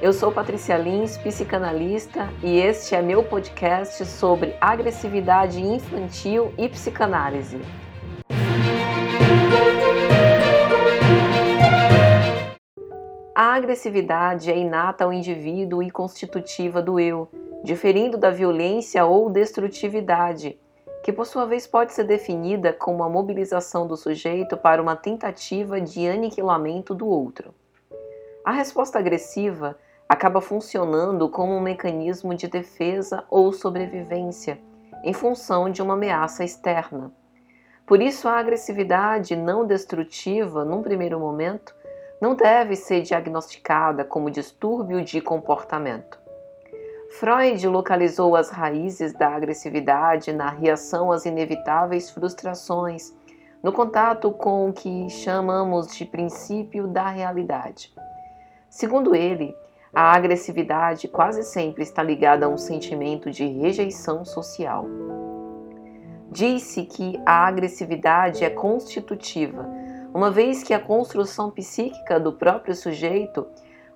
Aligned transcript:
Eu 0.00 0.12
sou 0.12 0.30
Patrícia 0.30 0.78
Lins, 0.78 1.18
psicanalista, 1.18 2.28
e 2.40 2.56
este 2.56 2.94
é 2.94 3.02
meu 3.02 3.24
podcast 3.24 4.06
sobre 4.06 4.54
agressividade 4.60 5.60
infantil 5.60 6.54
e 6.56 6.68
psicanálise. 6.68 7.60
A 13.34 13.54
agressividade 13.54 14.52
é 14.52 14.56
inata 14.56 15.02
ao 15.02 15.12
indivíduo 15.12 15.82
e 15.82 15.90
constitutiva 15.90 16.80
do 16.80 17.00
eu, 17.00 17.28
diferindo 17.64 18.16
da 18.16 18.30
violência 18.30 19.04
ou 19.04 19.28
destrutividade, 19.28 20.56
que 21.02 21.12
por 21.12 21.26
sua 21.26 21.44
vez 21.44 21.66
pode 21.66 21.92
ser 21.92 22.04
definida 22.04 22.72
como 22.72 23.02
a 23.02 23.08
mobilização 23.08 23.84
do 23.84 23.96
sujeito 23.96 24.56
para 24.56 24.80
uma 24.80 24.94
tentativa 24.94 25.80
de 25.80 26.06
aniquilamento 26.06 26.94
do 26.94 27.08
outro. 27.08 27.52
A 28.44 28.52
resposta 28.52 29.00
agressiva 29.00 29.76
acaba 30.08 30.40
funcionando 30.40 31.28
como 31.28 31.54
um 31.54 31.60
mecanismo 31.60 32.34
de 32.34 32.48
defesa 32.48 33.24
ou 33.28 33.52
sobrevivência 33.52 34.58
em 35.04 35.12
função 35.12 35.70
de 35.70 35.82
uma 35.82 35.94
ameaça 35.94 36.42
externa. 36.42 37.12
Por 37.86 38.00
isso, 38.00 38.28
a 38.28 38.38
agressividade 38.38 39.36
não 39.36 39.66
destrutiva, 39.66 40.64
num 40.64 40.82
primeiro 40.82 41.20
momento, 41.20 41.74
não 42.20 42.34
deve 42.34 42.74
ser 42.74 43.02
diagnosticada 43.02 44.04
como 44.04 44.30
distúrbio 44.30 45.04
de 45.04 45.20
comportamento. 45.20 46.18
Freud 47.10 47.66
localizou 47.66 48.36
as 48.36 48.50
raízes 48.50 49.12
da 49.12 49.28
agressividade 49.28 50.32
na 50.32 50.50
reação 50.50 51.10
às 51.10 51.24
inevitáveis 51.24 52.10
frustrações, 52.10 53.14
no 53.62 53.72
contato 53.72 54.30
com 54.30 54.68
o 54.68 54.72
que 54.72 55.08
chamamos 55.08 55.96
de 55.96 56.04
princípio 56.04 56.86
da 56.86 57.08
realidade. 57.08 57.92
Segundo 58.68 59.14
ele, 59.14 59.56
a 59.92 60.12
agressividade 60.12 61.08
quase 61.08 61.42
sempre 61.42 61.82
está 61.82 62.02
ligada 62.02 62.46
a 62.46 62.48
um 62.48 62.58
sentimento 62.58 63.30
de 63.30 63.46
rejeição 63.46 64.24
social. 64.24 64.86
Diz-se 66.30 66.84
que 66.84 67.20
a 67.24 67.46
agressividade 67.46 68.44
é 68.44 68.50
constitutiva, 68.50 69.66
uma 70.12 70.30
vez 70.30 70.62
que 70.62 70.74
a 70.74 70.80
construção 70.80 71.50
psíquica 71.50 72.20
do 72.20 72.32
próprio 72.32 72.74
sujeito 72.74 73.46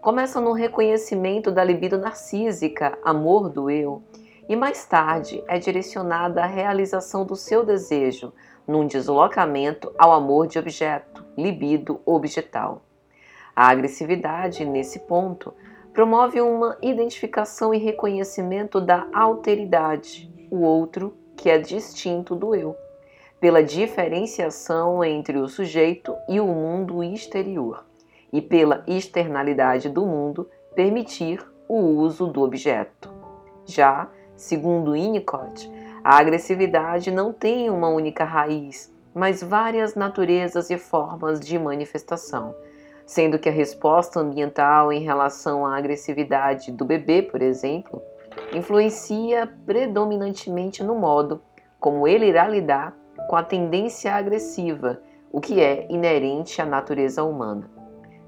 começa 0.00 0.40
no 0.40 0.52
reconhecimento 0.52 1.50
da 1.50 1.62
libido 1.62 1.98
narcísica, 1.98 2.98
amor 3.04 3.48
do 3.48 3.70
eu, 3.70 4.02
e 4.48 4.56
mais 4.56 4.84
tarde 4.84 5.42
é 5.46 5.58
direcionada 5.58 6.42
à 6.42 6.46
realização 6.46 7.24
do 7.24 7.36
seu 7.36 7.64
desejo, 7.64 8.32
num 8.66 8.86
deslocamento 8.86 9.92
ao 9.98 10.12
amor 10.12 10.46
de 10.46 10.58
objeto, 10.58 11.24
libido 11.36 12.00
objetal. 12.04 12.82
A 13.54 13.68
agressividade, 13.68 14.64
nesse 14.64 15.00
ponto, 15.00 15.54
promove 15.92 16.40
uma 16.40 16.76
identificação 16.80 17.74
e 17.74 17.78
reconhecimento 17.78 18.80
da 18.80 19.06
alteridade, 19.12 20.32
o 20.50 20.60
outro 20.62 21.14
que 21.36 21.50
é 21.50 21.58
distinto 21.58 22.34
do 22.34 22.54
eu, 22.54 22.76
pela 23.40 23.62
diferenciação 23.62 25.02
entre 25.04 25.36
o 25.38 25.48
sujeito 25.48 26.16
e 26.28 26.40
o 26.40 26.46
mundo 26.46 27.02
exterior 27.02 27.84
e 28.32 28.40
pela 28.40 28.82
externalidade 28.86 29.88
do 29.88 30.06
mundo 30.06 30.48
permitir 30.74 31.44
o 31.68 31.76
uso 31.76 32.26
do 32.26 32.42
objeto. 32.42 33.10
Já, 33.66 34.08
segundo 34.34 34.92
Winnicott, 34.92 35.70
a 36.02 36.16
agressividade 36.18 37.10
não 37.10 37.32
tem 37.32 37.68
uma 37.68 37.88
única 37.88 38.24
raiz, 38.24 38.92
mas 39.14 39.42
várias 39.42 39.94
naturezas 39.94 40.70
e 40.70 40.78
formas 40.78 41.38
de 41.38 41.58
manifestação, 41.58 42.54
sendo 43.06 43.38
que 43.38 43.48
a 43.48 43.52
resposta 43.52 44.20
ambiental 44.20 44.92
em 44.92 45.00
relação 45.00 45.66
à 45.66 45.76
agressividade 45.76 46.72
do 46.72 46.84
bebê, 46.84 47.22
por 47.22 47.42
exemplo, 47.42 48.02
influencia 48.52 49.46
predominantemente 49.66 50.82
no 50.82 50.94
modo 50.94 51.42
como 51.78 52.06
ele 52.06 52.26
irá 52.26 52.46
lidar 52.46 52.96
com 53.28 53.36
a 53.36 53.42
tendência 53.42 54.14
agressiva, 54.14 55.00
o 55.30 55.40
que 55.40 55.60
é 55.60 55.86
inerente 55.90 56.60
à 56.62 56.64
natureza 56.64 57.24
humana. 57.24 57.68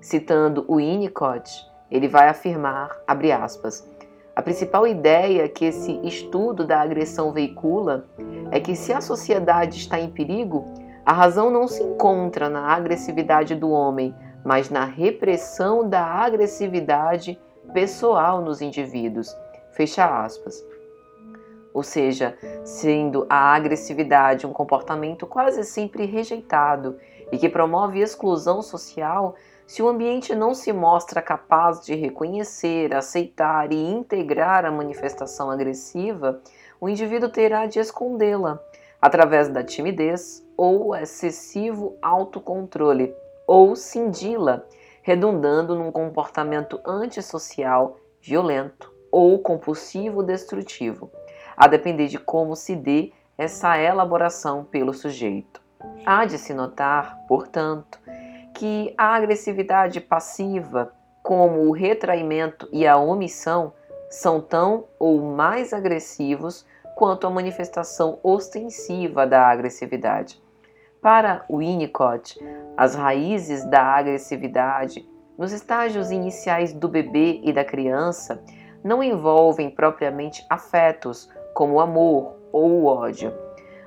Citando 0.00 0.64
o 0.68 0.76
Winnicott, 0.76 1.50
ele 1.90 2.08
vai 2.08 2.28
afirmar, 2.28 2.90
abre 3.06 3.30
aspas, 3.30 3.88
a 4.34 4.42
principal 4.42 4.86
ideia 4.86 5.48
que 5.48 5.66
esse 5.66 6.00
estudo 6.02 6.66
da 6.66 6.80
agressão 6.80 7.32
veicula 7.32 8.08
é 8.50 8.58
que 8.58 8.74
se 8.74 8.92
a 8.92 9.00
sociedade 9.00 9.78
está 9.78 10.00
em 10.00 10.10
perigo, 10.10 10.64
a 11.06 11.12
razão 11.12 11.50
não 11.50 11.68
se 11.68 11.82
encontra 11.82 12.48
na 12.48 12.66
agressividade 12.66 13.54
do 13.54 13.70
homem, 13.70 14.12
mas 14.44 14.68
na 14.68 14.84
repressão 14.84 15.88
da 15.88 16.04
agressividade 16.04 17.40
pessoal 17.72 18.42
nos 18.42 18.60
indivíduos. 18.60 19.34
Fecha 19.72 20.22
aspas. 20.24 20.64
Ou 21.72 21.82
seja, 21.82 22.38
sendo 22.62 23.26
a 23.28 23.54
agressividade 23.54 24.46
um 24.46 24.52
comportamento 24.52 25.26
quase 25.26 25.64
sempre 25.64 26.04
rejeitado 26.04 26.96
e 27.32 27.38
que 27.38 27.48
promove 27.48 27.98
exclusão 27.98 28.62
social, 28.62 29.34
se 29.66 29.82
o 29.82 29.88
ambiente 29.88 30.34
não 30.34 30.54
se 30.54 30.72
mostra 30.72 31.22
capaz 31.22 31.84
de 31.84 31.94
reconhecer, 31.94 32.94
aceitar 32.94 33.72
e 33.72 33.76
integrar 33.76 34.64
a 34.64 34.70
manifestação 34.70 35.50
agressiva, 35.50 36.40
o 36.80 36.88
indivíduo 36.88 37.30
terá 37.30 37.66
de 37.66 37.80
escondê-la 37.80 38.60
através 39.00 39.48
da 39.48 39.64
timidez 39.64 40.46
ou 40.56 40.94
excessivo 40.94 41.96
autocontrole, 42.00 43.14
ou 43.46 43.76
cindi-la, 43.76 44.64
redundando 45.02 45.74
num 45.74 45.92
comportamento 45.92 46.80
antissocial, 46.84 47.98
violento 48.20 48.92
ou 49.12 49.38
compulsivo 49.38 50.22
destrutivo, 50.22 51.10
a 51.56 51.68
depender 51.68 52.08
de 52.08 52.18
como 52.18 52.56
se 52.56 52.74
dê 52.74 53.12
essa 53.36 53.78
elaboração 53.78 54.64
pelo 54.64 54.92
sujeito. 54.94 55.60
Há 56.06 56.24
de 56.24 56.38
se 56.38 56.54
notar, 56.54 57.18
portanto, 57.28 57.98
que 58.54 58.94
a 58.96 59.14
agressividade 59.14 60.00
passiva, 60.00 60.92
como 61.22 61.60
o 61.62 61.72
retraimento 61.72 62.68
e 62.72 62.86
a 62.86 62.96
omissão, 62.96 63.72
são 64.10 64.40
tão 64.40 64.84
ou 64.98 65.20
mais 65.20 65.72
agressivos 65.72 66.64
quanto 66.94 67.26
a 67.26 67.30
manifestação 67.30 68.18
ostensiva 68.22 69.26
da 69.26 69.48
agressividade. 69.48 70.43
Para 71.04 71.44
Winnicott, 71.50 72.42
as 72.78 72.94
raízes 72.94 73.62
da 73.66 73.82
agressividade 73.82 75.06
nos 75.36 75.52
estágios 75.52 76.10
iniciais 76.10 76.72
do 76.72 76.88
bebê 76.88 77.42
e 77.44 77.52
da 77.52 77.62
criança 77.62 78.42
não 78.82 79.02
envolvem 79.02 79.68
propriamente 79.68 80.42
afetos 80.48 81.30
como 81.52 81.74
o 81.74 81.80
amor 81.80 82.36
ou 82.50 82.70
o 82.70 82.86
ódio, 82.86 83.34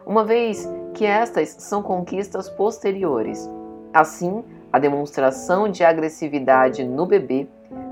uma 0.06 0.24
vez 0.24 0.70
que 0.94 1.08
estas 1.08 1.50
são 1.58 1.82
conquistas 1.82 2.52
posteriores. 2.52 3.50
Assim, 3.92 4.44
a 4.72 4.78
demonstração 4.78 5.68
de 5.68 5.84
agressividade 5.84 6.84
no 6.84 7.08
bebê 7.08 7.48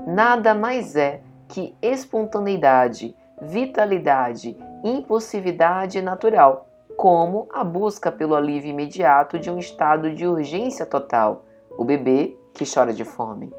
nada 0.06 0.54
mais 0.54 0.94
é 0.94 1.20
que 1.48 1.74
espontaneidade, 1.82 3.12
vitalidade, 3.42 4.56
impulsividade 4.84 6.00
natural, 6.00 6.68
como 6.96 7.46
a 7.52 7.62
busca 7.62 8.10
pelo 8.10 8.34
alívio 8.34 8.70
imediato 8.70 9.38
de 9.38 9.50
um 9.50 9.58
estado 9.58 10.14
de 10.14 10.26
urgência 10.26 10.86
total, 10.86 11.44
o 11.76 11.84
bebê 11.84 12.36
que 12.54 12.64
chora 12.64 12.92
de 12.92 13.04
fome. 13.04 13.52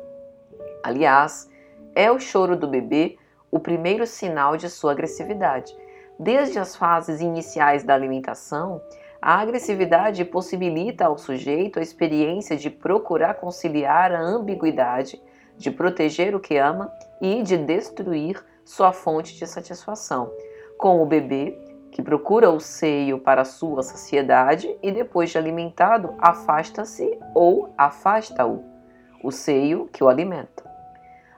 Aliás, 0.83 1.49
é 1.93 2.11
o 2.11 2.19
choro 2.19 2.55
do 2.55 2.67
bebê 2.67 3.17
o 3.51 3.59
primeiro 3.59 4.05
sinal 4.05 4.57
de 4.57 4.69
sua 4.69 4.91
agressividade. 4.91 5.75
Desde 6.19 6.57
as 6.57 6.75
fases 6.75 7.21
iniciais 7.21 7.83
da 7.83 7.93
alimentação, 7.93 8.81
a 9.21 9.39
agressividade 9.39 10.25
possibilita 10.25 11.05
ao 11.05 11.17
sujeito 11.17 11.79
a 11.79 11.81
experiência 11.81 12.55
de 12.57 12.69
procurar 12.69 13.35
conciliar 13.35 14.11
a 14.11 14.19
ambiguidade, 14.19 15.21
de 15.55 15.71
proteger 15.71 16.35
o 16.35 16.39
que 16.39 16.57
ama 16.57 16.91
e 17.21 17.41
de 17.43 17.57
destruir 17.57 18.43
sua 18.65 18.91
fonte 18.91 19.35
de 19.35 19.47
satisfação, 19.47 20.31
com 20.77 21.01
o 21.01 21.05
bebê 21.05 21.57
que 21.91 22.01
procura 22.01 22.49
o 22.49 22.59
seio 22.59 23.19
para 23.19 23.45
sua 23.45 23.81
saciedade 23.81 24.75
e 24.81 24.91
depois 24.91 25.29
de 25.29 25.37
alimentado 25.37 26.13
afasta-se 26.19 27.17
ou 27.33 27.73
afasta-o, 27.77 28.63
o 29.23 29.31
seio 29.31 29.87
que 29.91 30.03
o 30.03 30.09
alimenta. 30.09 30.63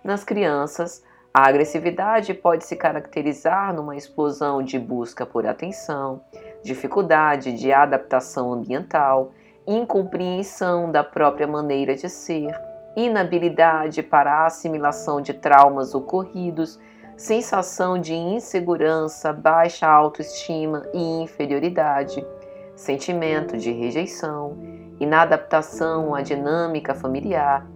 Nas 0.04 0.24
crianças, 0.24 1.04
a 1.34 1.48
agressividade 1.48 2.34
pode 2.34 2.66
se 2.66 2.76
caracterizar 2.76 3.74
numa 3.74 3.96
explosão 3.96 4.64
de 4.64 4.80
busca 4.80 5.26
por 5.26 5.46
atenção, 5.46 6.22
dificuldade 6.64 7.54
de 7.54 7.72
adaptação 7.72 8.52
ambiental, 8.52 9.32
incompreensão 9.68 10.92
da 10.92 11.04
própria 11.04 11.48
maneira 11.48 11.96
de 11.96 12.10
ser, 12.10 12.60
inabilidade 12.96 14.02
para 14.02 14.34
a 14.34 14.46
assimilação 14.48 15.22
de 15.22 15.34
traumas 15.34 15.94
ocorridos, 15.94 16.80
sensação 17.20 18.00
de 18.00 18.14
insegurança, 18.14 19.34
baixa 19.34 19.86
autoestima 19.86 20.88
e 20.94 21.22
inferioridade, 21.22 22.26
sentimento 22.78 23.58
de 23.58 23.74
rejeição, 23.74 24.58
inadaptação 25.02 26.16
à 26.16 26.22
dinâmica 26.22 26.96
familiar, 26.96 27.68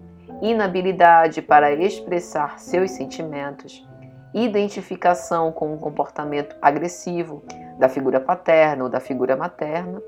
inabilidade 0.41 1.41
para 1.41 1.73
expressar 1.73 2.57
seus 2.57 2.91
sentimentos, 2.91 3.85
identificação 4.33 5.51
com 5.51 5.73
um 5.73 5.77
comportamento 5.77 6.55
agressivo 6.61 7.43
da 7.77 7.89
figura 7.89 8.21
paterna 8.21 8.85
ou 8.85 8.89
da 8.89 9.01
figura 9.01 9.35
materna, 9.35 10.01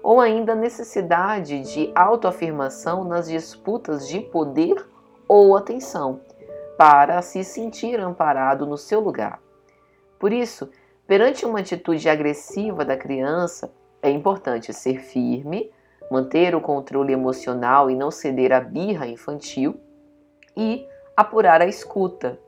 ou 0.00 0.20
ainda 0.20 0.54
necessidade 0.54 1.60
de 1.62 1.90
autoafirmação 1.92 3.02
nas 3.02 3.28
disputas 3.28 4.06
de 4.06 4.20
poder 4.20 4.76
ou 5.26 5.56
atenção, 5.56 6.20
para 6.76 7.22
se 7.22 7.42
sentir 7.42 7.98
amparado 7.98 8.66
no 8.66 8.76
seu 8.76 9.00
lugar. 9.00 9.40
Por 10.18 10.32
isso, 10.32 10.70
perante 11.06 11.44
uma 11.46 11.60
atitude 11.60 12.08
agressiva 12.08 12.84
da 12.84 12.96
criança, 12.96 13.72
é 14.02 14.10
importante 14.10 14.72
ser 14.72 15.00
firme, 15.00 15.70
manter 16.10 16.54
o 16.54 16.60
controle 16.60 17.12
emocional 17.12 17.90
e 17.90 17.94
não 17.94 18.10
ceder 18.10 18.52
à 18.52 18.60
birra 18.60 19.06
infantil 19.06 19.80
e 20.56 20.86
apurar 21.16 21.60
a 21.60 21.66
escuta. 21.66 22.38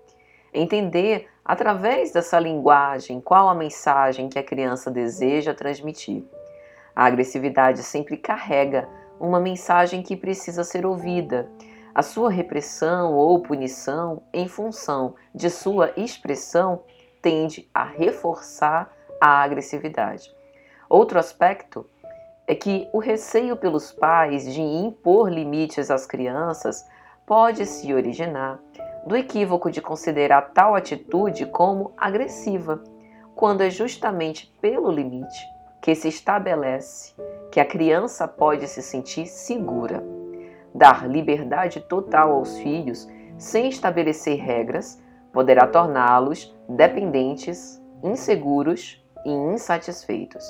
Entender 0.53 1.29
através 1.45 2.13
dessa 2.13 2.39
linguagem 2.39 3.21
qual 3.21 3.49
a 3.49 3.55
mensagem 3.55 4.29
que 4.29 4.39
a 4.39 4.43
criança 4.43 4.91
deseja 4.91 5.55
transmitir. 5.55 6.25
A 6.95 7.07
agressividade 7.07 7.83
sempre 7.83 8.17
carrega 8.17 8.89
uma 9.21 9.41
mensagem 9.41 10.03
que 10.03 10.17
precisa 10.17 10.65
ser 10.65 10.87
ouvida. 10.87 11.51
A 11.95 12.03
sua 12.03 12.31
repressão 12.31 13.15
ou 13.15 13.41
punição, 13.41 14.23
em 14.33 14.47
função 14.47 15.15
de 15.35 15.51
sua 15.51 15.93
expressão, 15.97 16.83
tende 17.21 17.69
a 17.75 17.85
reforçar 17.85 18.93
a 19.21 19.43
agressividade. 19.43 20.31
Outro 20.89 21.19
aspecto 21.19 21.87
é 22.47 22.55
que 22.55 22.89
o 22.93 22.99
receio 22.99 23.57
pelos 23.57 23.93
pais 23.93 24.53
de 24.53 24.61
impor 24.61 25.31
limites 25.31 25.91
às 25.91 26.07
crianças 26.07 26.87
pode 27.27 27.67
se 27.67 27.93
originar 27.93 28.59
do 29.07 29.17
equívoco 29.17 29.71
de 29.71 29.83
considerar 29.83 30.53
tal 30.53 30.75
atitude 30.75 31.47
como 31.47 31.93
agressiva, 31.97 32.83
quando 33.35 33.63
é 33.63 33.71
justamente 33.71 34.53
pelo 34.61 34.91
limite 34.91 35.47
que 35.83 35.95
se 35.95 36.09
estabelece 36.09 37.15
que 37.51 37.61
a 37.61 37.65
criança 37.65 38.27
pode 38.27 38.67
se 38.67 38.83
sentir 38.83 39.27
segura. 39.27 40.18
Dar 40.79 41.09
liberdade 41.09 41.81
total 41.81 42.31
aos 42.31 42.57
filhos 42.59 43.09
sem 43.37 43.69
estabelecer 43.69 44.39
regras 44.39 45.03
poderá 45.33 45.67
torná-los 45.67 46.57
dependentes, 46.69 47.83
inseguros 48.01 49.05
e 49.27 49.29
insatisfeitos. 49.29 50.45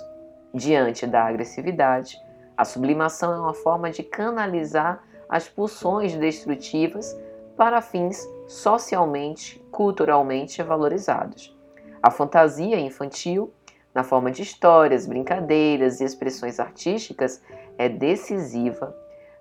Diante 0.53 1.07
da 1.07 1.25
agressividade, 1.25 2.21
a 2.55 2.63
sublimação 2.67 3.33
é 3.33 3.41
uma 3.41 3.55
forma 3.55 3.91
de 3.91 4.03
canalizar 4.03 5.03
as 5.31 5.49
pulsões 5.49 6.15
destrutivas 6.15 7.19
para 7.57 7.81
fins 7.81 8.23
socialmente, 8.47 9.59
culturalmente 9.71 10.63
valorizados. 10.63 11.57
A 12.03 12.11
fantasia 12.11 12.79
infantil, 12.79 13.51
na 13.95 14.05
forma 14.05 14.31
de 14.31 14.43
histórias, 14.43 15.07
brincadeiras 15.07 16.03
e 16.03 16.05
expressões 16.05 16.61
artísticas, 16.61 17.43
é 17.79 17.89
decisiva 17.89 18.95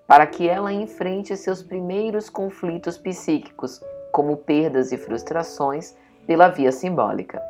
para 0.08 0.26
que 0.26 0.48
ela 0.48 0.72
enfrente 0.72 1.36
seus 1.36 1.62
primeiros 1.62 2.30
conflitos 2.30 2.96
psíquicos, 2.96 3.78
como 4.10 4.38
perdas 4.38 4.90
e 4.90 4.96
frustrações, 4.96 5.94
pela 6.26 6.48
via 6.48 6.72
simbólica. 6.72 7.42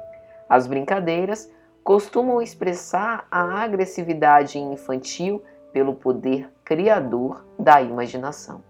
As 0.49 0.67
brincadeiras 0.67 1.49
costumam 1.85 2.43
expressar 2.43 3.29
a 3.31 3.63
agressividade 3.63 4.59
infantil 4.59 5.41
pelo 5.73 5.95
poder 5.95 6.53
criador 6.65 7.47
da 7.57 7.81
imaginação. 7.81 8.61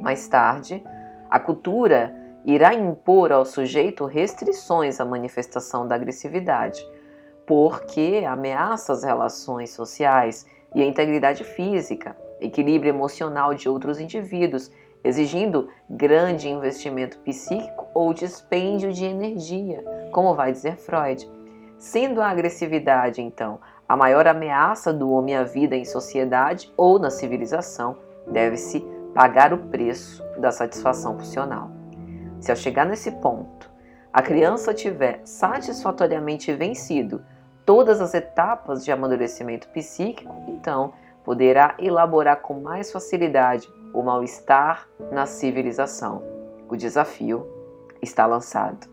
Mais 0.00 0.26
tarde, 0.26 0.82
a 1.30 1.38
cultura 1.38 2.12
irá 2.44 2.74
impor 2.74 3.30
ao 3.30 3.44
sujeito 3.44 4.04
restrições 4.04 5.00
à 5.00 5.04
manifestação 5.04 5.86
da 5.86 5.94
agressividade, 5.94 6.84
porque 7.46 8.24
ameaça 8.28 8.92
as 8.92 9.04
relações 9.04 9.70
sociais 9.70 10.44
e 10.74 10.82
a 10.82 10.86
integridade 10.86 11.44
física, 11.44 12.16
equilíbrio 12.40 12.90
emocional 12.90 13.54
de 13.54 13.68
outros 13.68 14.00
indivíduos, 14.00 14.70
exigindo 15.02 15.68
grande 15.88 16.48
investimento 16.48 17.18
psíquico 17.20 17.86
ou 17.94 18.12
dispêndio 18.12 18.92
de 18.92 19.04
energia, 19.04 19.84
como 20.12 20.34
vai 20.34 20.52
dizer 20.52 20.76
Freud. 20.76 21.30
Sendo 21.78 22.20
a 22.20 22.28
agressividade, 22.28 23.20
então, 23.20 23.60
a 23.88 23.96
maior 23.96 24.26
ameaça 24.26 24.92
do 24.92 25.10
homem 25.10 25.36
à 25.36 25.44
vida 25.44 25.76
em 25.76 25.84
sociedade 25.84 26.72
ou 26.76 26.98
na 26.98 27.10
civilização, 27.10 27.96
deve-se 28.26 28.80
pagar 29.14 29.52
o 29.52 29.58
preço 29.58 30.24
da 30.38 30.50
satisfação 30.50 31.16
funcional. 31.16 31.70
Se 32.40 32.50
ao 32.50 32.56
chegar 32.56 32.84
nesse 32.84 33.12
ponto, 33.12 33.70
a 34.12 34.22
criança 34.22 34.74
tiver 34.74 35.20
satisfatoriamente 35.24 36.52
vencido 36.52 37.22
todas 37.64 38.00
as 38.00 38.14
etapas 38.14 38.84
de 38.84 38.90
amadurecimento 38.90 39.68
psíquico, 39.68 40.34
então 40.48 40.92
poderá 41.26 41.74
elaborar 41.80 42.36
com 42.36 42.60
mais 42.60 42.92
facilidade 42.92 43.68
o 43.92 44.00
mal-estar 44.00 44.88
na 45.10 45.26
civilização. 45.26 46.22
O 46.68 46.76
desafio 46.76 47.44
está 48.00 48.24
lançado. 48.26 48.86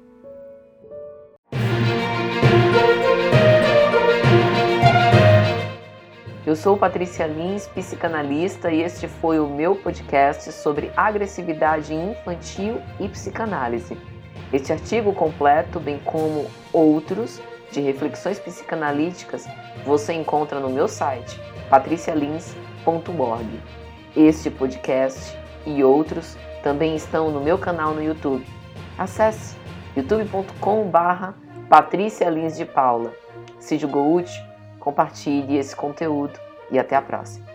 Eu 6.44 6.56
sou 6.56 6.76
Patrícia 6.76 7.28
Lins, 7.28 7.68
psicanalista, 7.68 8.72
e 8.72 8.82
este 8.82 9.08
foi 9.08 9.40
o 9.40 9.48
meu 9.48 9.76
podcast 9.76 10.52
sobre 10.52 10.92
agressividade 10.98 11.94
infantil 11.94 12.82
e 13.00 13.08
psicanálise. 13.10 13.96
Este 14.52 14.74
artigo 14.74 15.14
completo, 15.14 15.80
bem 15.80 16.00
como 16.00 16.48
outros 16.74 17.40
de 17.74 17.82
reflexões 17.82 18.40
psicanalíticas, 18.40 19.46
você 19.86 20.14
encontra 20.14 20.60
no 20.60 20.70
meu 20.70 20.88
site 20.88 21.40
patricialins.org. 21.70 23.60
Este 24.16 24.50
podcast 24.52 25.38
e 25.66 25.84
outros 25.84 26.38
também 26.62 26.96
estão 26.96 27.32
no 27.32 27.42
meu 27.42 27.58
canal 27.58 27.94
no 27.94 28.04
YouTube. 28.04 28.46
Acesse 28.98 29.56
youtube.com/barra 29.98 31.34
Patrícia 31.68 32.30
Lins 32.30 32.56
de 32.56 32.66
Paula. 32.66 33.12
Se 33.60 33.78
julgou 33.78 34.14
útil, 34.14 34.42
compartilhe 34.80 35.58
esse 35.58 35.76
conteúdo 35.76 36.40
e 36.70 36.78
até 36.78 36.96
a 36.96 37.02
próxima. 37.02 37.53